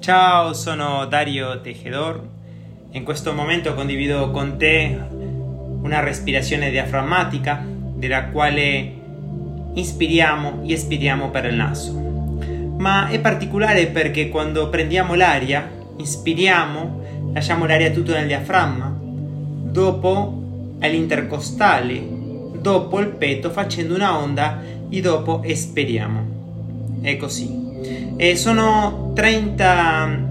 [0.00, 2.26] Ciao, sono Dario Tejedor.
[2.92, 7.62] In questo momento condivido con te una respirazione diaframmatica
[7.96, 8.92] della quale
[9.74, 11.92] inspiriamo e espiriamo per il naso.
[12.78, 22.02] Ma è particolare perché quando prendiamo l'aria, inspiriamo, lasciamo l'aria tutto nel diaframma, dopo all'intercostale,
[22.58, 26.98] dopo il petto facendo una onda e dopo espiriamo.
[27.02, 27.69] È così.
[28.16, 30.28] E sono 30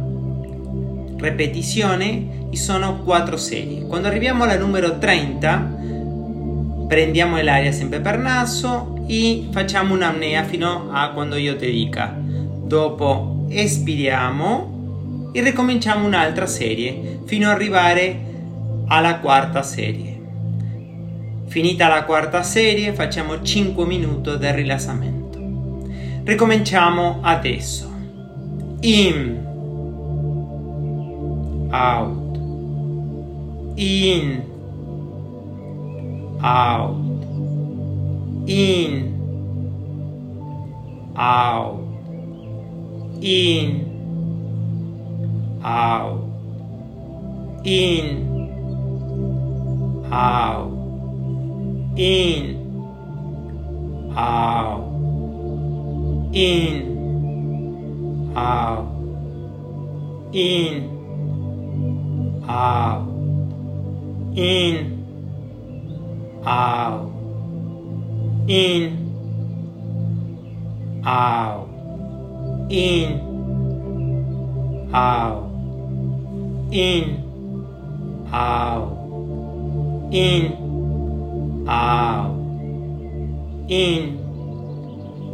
[1.17, 3.85] ripetizioni e sono 4 serie.
[3.85, 5.77] Quando arriviamo alla numero 30,
[6.87, 12.15] prendiamo l'aria sempre per naso e facciamo un'apnea fino a quando io ti dica.
[12.15, 18.27] Dopo espiriamo e ricominciamo un'altra serie fino ad arrivare
[18.87, 20.17] alla quarta serie.
[21.47, 25.18] Finita la quarta serie facciamo 5 minuti di rilassamento.
[26.29, 27.91] Ricominciamo adesso.
[28.81, 29.47] In.
[31.71, 32.37] Out.
[33.73, 34.43] In.
[36.39, 36.95] Out.
[38.45, 39.17] In.
[41.15, 41.79] Out.
[43.21, 43.87] In.
[45.63, 46.27] Out.
[47.63, 48.27] In.
[50.11, 50.71] Out.
[51.97, 52.55] In.
[54.15, 54.88] Out
[56.31, 58.85] in, out,
[60.31, 60.87] in,
[62.47, 63.07] out,
[64.35, 65.03] in,
[66.45, 67.09] out,
[68.47, 69.09] in,
[71.03, 71.67] out,
[72.69, 73.19] in,
[74.93, 75.49] out,
[76.71, 77.25] in,
[78.31, 78.95] out,
[80.11, 80.53] in,
[81.67, 82.35] out,
[83.67, 84.19] in,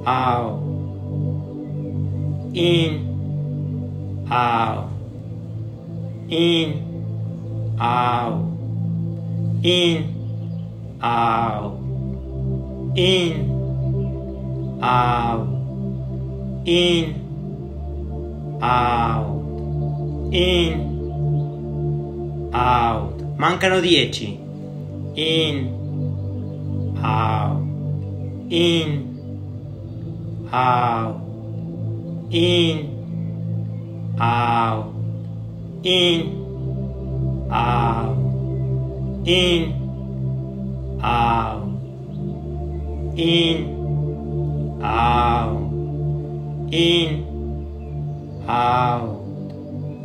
[0.07, 0.64] out
[2.55, 4.89] in, out,
[6.29, 8.45] in, out,
[9.61, 10.15] in,
[11.01, 11.77] out,
[12.95, 13.51] in,
[14.81, 15.47] out,
[16.65, 17.15] in,
[18.61, 19.43] out,
[20.31, 20.73] in,
[22.53, 23.21] out.
[23.37, 24.39] Mancano dieci.
[25.15, 25.73] In,
[27.03, 27.59] out,
[28.49, 29.13] in,
[30.51, 31.24] out
[32.29, 34.93] in, out,
[35.83, 36.43] in,
[37.51, 38.17] out,
[39.25, 39.73] in,
[41.01, 41.63] out,
[43.15, 43.67] in,
[44.81, 45.71] out,
[46.71, 47.25] in,
[48.47, 49.21] out,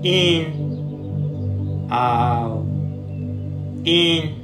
[0.03, 2.65] in, out,
[3.85, 4.35] in,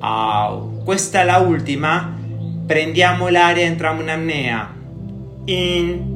[0.00, 0.84] out.
[0.84, 2.14] Questa è la ultima.
[2.66, 4.74] Prendiamo l'aria entriamo in apnea.
[5.44, 6.15] In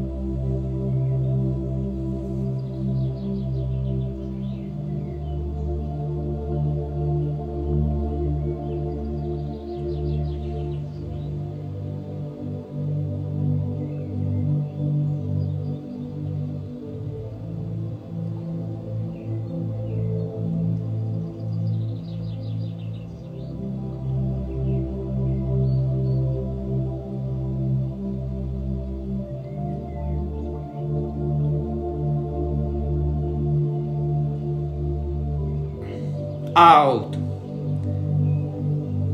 [36.52, 37.18] out.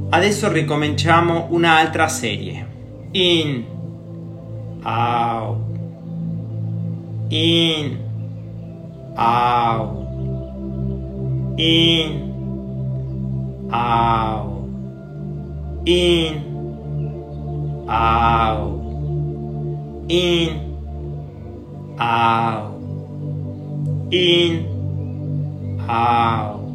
[0.09, 2.65] Adesso ricominciamo un'altra serie.
[3.11, 3.65] In,
[4.83, 5.59] out,
[7.29, 7.99] in,
[9.15, 10.07] out,
[11.57, 12.35] in,
[13.71, 14.69] out,
[15.85, 16.45] in,
[17.89, 18.81] out,
[20.09, 20.77] in,
[21.99, 22.79] out,
[24.11, 24.67] in,
[25.89, 26.66] out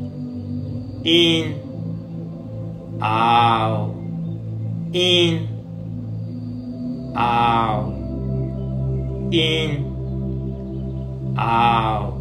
[1.03, 3.95] in, out,
[4.93, 5.47] in,
[7.15, 7.91] out,
[9.31, 9.85] in,
[11.37, 12.13] out,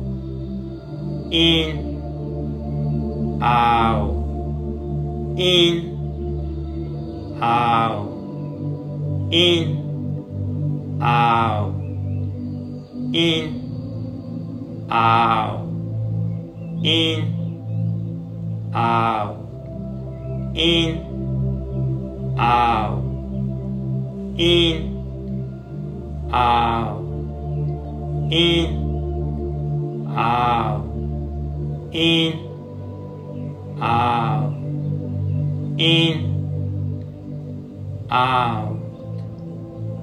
[1.31, 1.91] in,
[3.43, 4.11] out,
[5.37, 5.97] in,
[7.43, 8.07] out,
[9.31, 9.81] in,
[11.03, 11.75] out,
[13.13, 13.61] in,
[14.91, 15.65] out,
[16.83, 17.40] in out,
[18.73, 19.35] Uh,
[20.55, 23.03] in, out,
[24.39, 24.91] in,
[26.33, 27.01] out,
[28.31, 28.77] in,
[30.17, 30.85] out,
[31.93, 32.33] in,
[33.81, 34.55] out,
[35.77, 36.15] in,
[38.09, 38.77] out,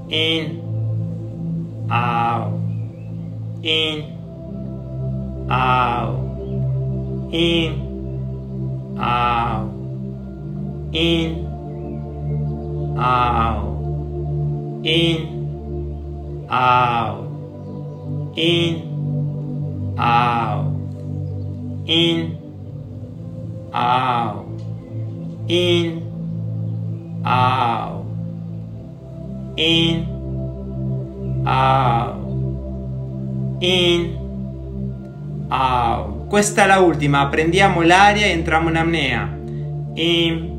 [0.09, 0.61] in,
[1.89, 2.59] out,
[3.63, 4.03] in,
[5.49, 6.19] out,
[7.31, 7.86] in,
[8.99, 9.69] out,
[10.93, 11.47] in,
[12.97, 13.77] out,
[14.83, 17.27] in, out,
[18.35, 20.73] in, out,
[21.85, 22.37] in,
[23.73, 24.45] out,
[25.47, 26.03] in,
[27.25, 28.05] out,
[29.57, 30.05] in,
[31.45, 32.17] out,
[33.61, 34.17] in,
[35.51, 36.16] out.
[36.27, 39.37] Questa è la ultima, prendiamo l'aria e entriamo in apnea.
[39.93, 40.56] In,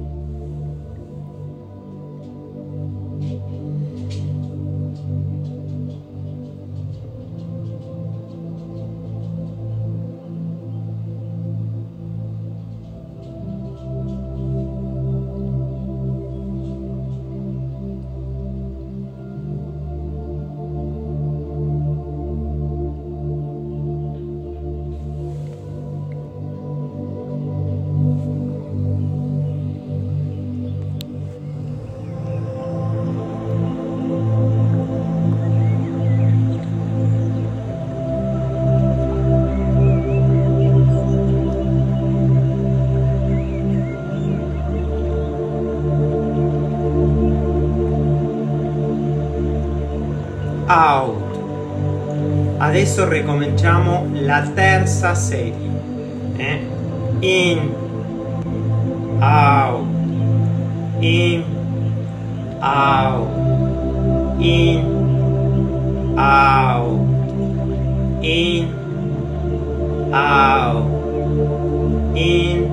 [52.79, 55.53] Adesso ricominciamo la terza serie.
[56.37, 56.61] Eh?
[57.19, 57.75] In,
[59.19, 59.85] out,
[61.01, 61.43] in,
[62.61, 63.29] out,
[64.39, 67.01] in, out,
[68.21, 68.73] in,
[70.13, 70.87] out,
[72.15, 72.71] in,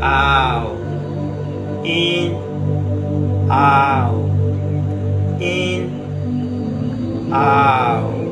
[0.00, 0.76] out,
[1.82, 2.36] in,
[3.48, 4.28] out,
[5.40, 5.88] in,
[7.32, 8.23] out,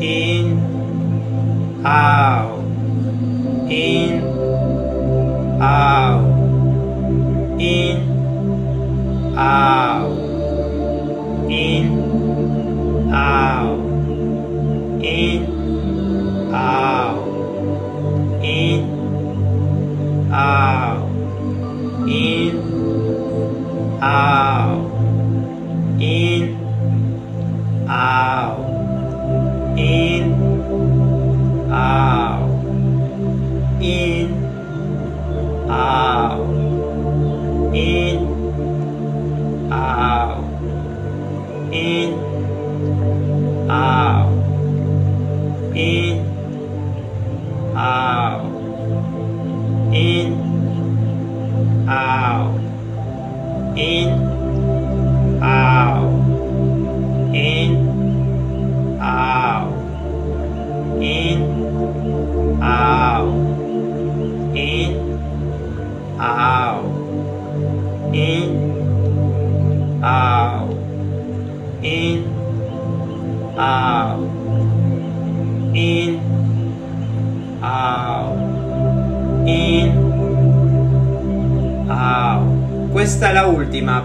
[0.00, 2.64] in, out,
[3.68, 4.24] in,
[5.60, 6.24] out,
[7.60, 7.98] in,
[9.36, 10.18] out,
[11.50, 11.88] in,
[13.12, 13.80] out,
[15.02, 15.44] in,
[16.54, 17.30] out,
[18.42, 18.80] in,
[20.32, 21.08] out,
[22.08, 22.54] in,
[24.00, 24.90] out,
[26.00, 26.44] in,
[27.88, 28.39] out,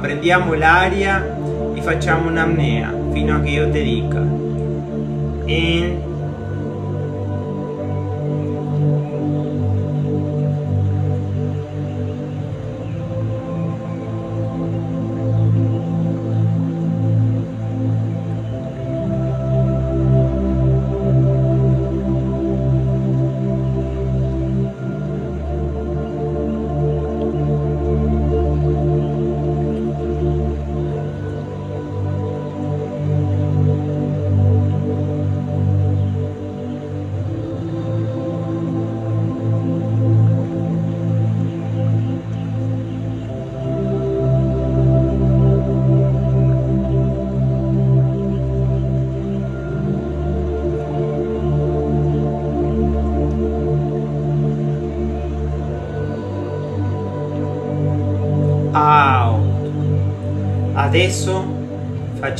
[0.06, 1.20] prendiamo l'aria
[1.74, 4.20] e facciamo un'apnea fino a che io ti dica.
[5.46, 6.05] In,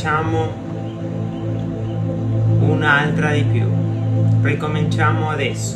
[0.06, 0.52] facciamo
[2.60, 3.68] un'altra di più.
[4.40, 5.75] Ricominciamo adesso.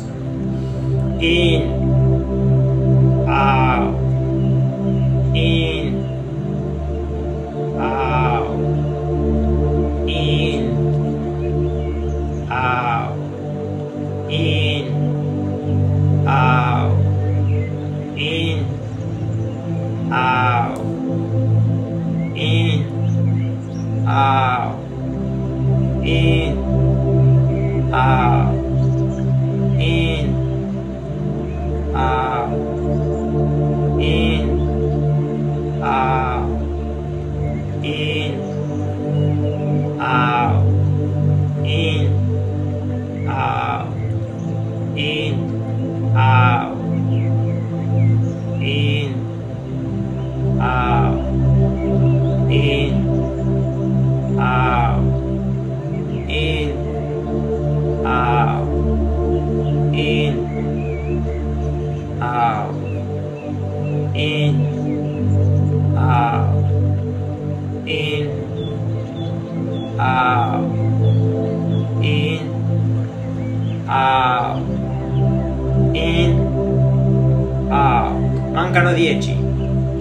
[78.71, 79.31] Mancano 10.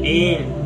[0.02, 0.60] In,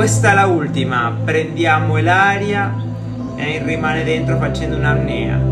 [0.00, 2.74] Questa è la ultima, prendiamo l'aria
[3.36, 5.49] e rimane dentro facendo un'apnea.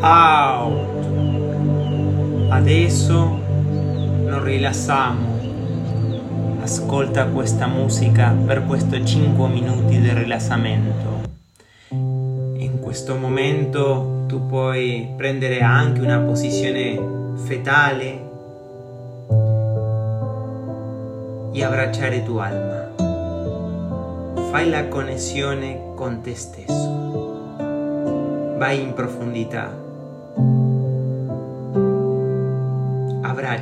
[0.00, 0.98] Out.
[2.50, 3.38] Adesso
[4.24, 5.38] non rilassiamo.
[6.62, 11.28] Ascolta questa musica per questo 5 minuti di rilassamento.
[11.90, 16.98] In questo momento tu puoi prendere anche una posizione
[17.36, 18.28] fetale
[21.52, 22.78] e abbracciare tua alma.
[24.50, 26.98] Fai la connessione con te stesso.
[28.56, 29.79] Vai in profondità.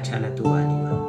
[0.02, 1.07] 将来都爱你们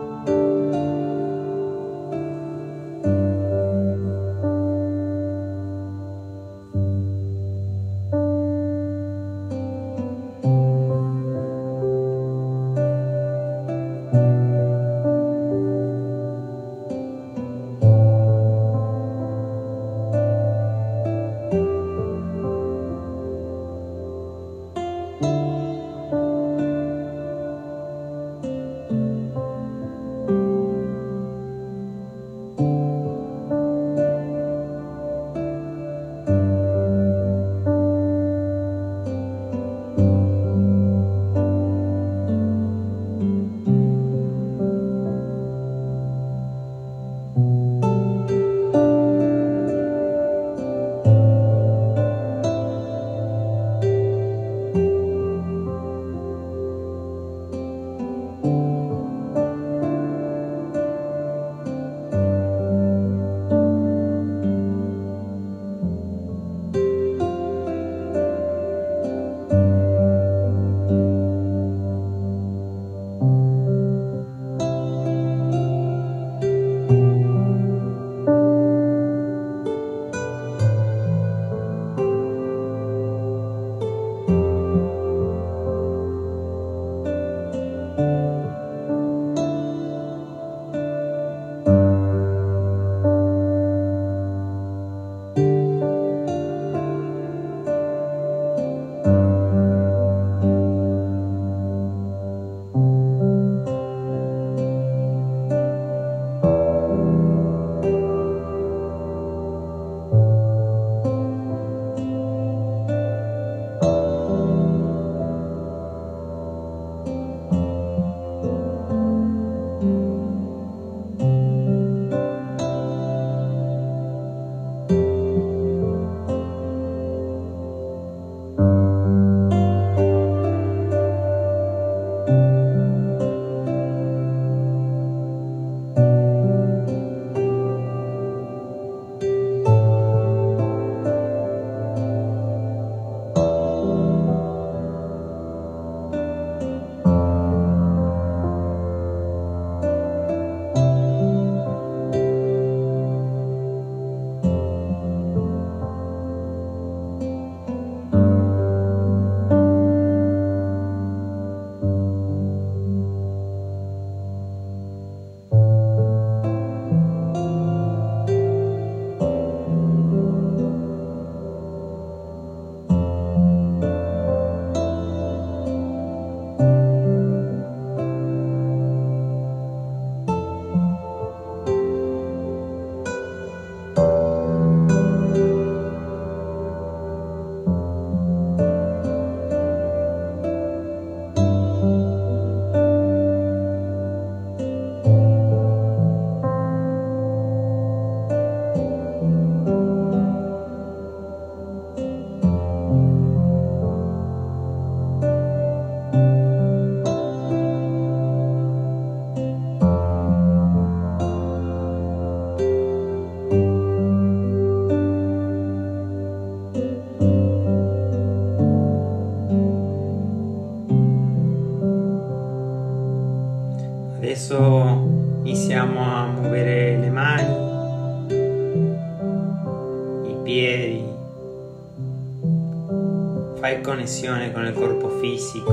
[234.10, 235.72] Con il corpo fisico.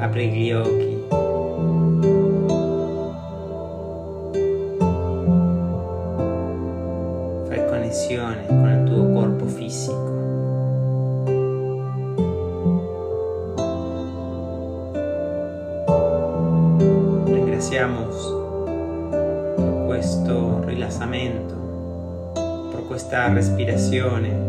[0.00, 1.04] Apri gli occhi.
[7.46, 10.12] Fai connessione con il tuo corpo fisico.
[17.26, 18.08] Ringraziamo
[19.54, 21.54] por questo rilassamento,
[22.70, 24.43] por questa respirazione